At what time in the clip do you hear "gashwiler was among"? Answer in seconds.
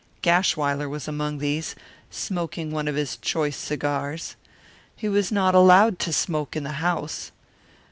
0.23-1.37